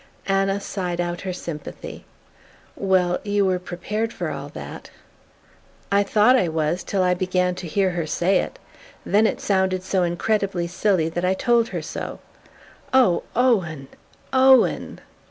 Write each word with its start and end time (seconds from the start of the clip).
Anna 0.25 0.59
sighed 0.59 0.99
out 0.99 1.21
her 1.21 1.31
sympathy. 1.31 2.05
"Well 2.75 3.19
you 3.23 3.45
were 3.45 3.59
prepared 3.59 4.11
for 4.11 4.31
all 4.31 4.49
that?" 4.49 4.89
"I 5.91 6.01
thought 6.01 6.35
I 6.35 6.47
was, 6.47 6.83
till 6.83 7.03
I 7.03 7.13
began 7.13 7.53
to 7.53 7.67
hear 7.67 7.91
her 7.91 8.07
say 8.07 8.39
it. 8.39 8.57
Then 9.05 9.27
it 9.27 9.39
sounded 9.39 9.83
so 9.83 10.01
incredibly 10.01 10.65
silly 10.65 11.07
that 11.09 11.23
I 11.23 11.35
told 11.35 11.67
her 11.67 11.83
so." 11.83 12.19
"Oh, 12.91 13.21
Owen 13.35 13.89
Owen!" 14.33 15.01